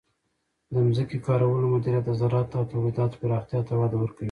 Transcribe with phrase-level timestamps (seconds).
[0.73, 4.19] د ځمکې کارولو مدیریت د زراعت او تولیداتو پراختیا ته وده ورکوي.